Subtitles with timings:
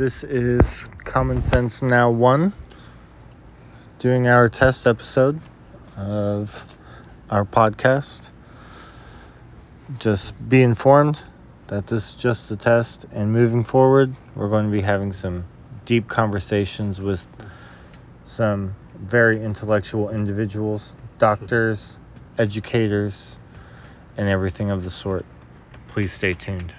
[0.00, 0.64] This is
[1.04, 2.54] Common Sense Now 1,
[3.98, 5.38] doing our test episode
[5.94, 6.74] of
[7.28, 8.30] our podcast.
[9.98, 11.22] Just be informed
[11.66, 15.44] that this is just a test, and moving forward, we're going to be having some
[15.84, 17.26] deep conversations with
[18.24, 21.98] some very intellectual individuals, doctors,
[22.38, 23.38] educators,
[24.16, 25.26] and everything of the sort.
[25.88, 26.74] Please stay tuned.